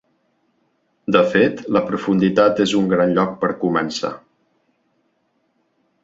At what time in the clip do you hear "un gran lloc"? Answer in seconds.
2.79-3.35